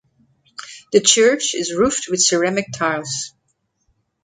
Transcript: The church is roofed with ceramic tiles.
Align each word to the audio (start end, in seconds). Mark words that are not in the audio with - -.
The 0.93 0.99
church 1.01 1.53
is 1.53 1.75
roofed 1.77 2.07
with 2.09 2.23
ceramic 2.23 2.71
tiles. 2.73 3.33